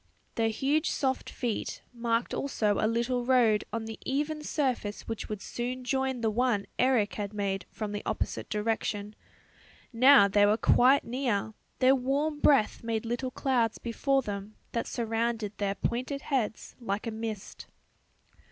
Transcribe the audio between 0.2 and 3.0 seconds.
Their huge soft feet marked also a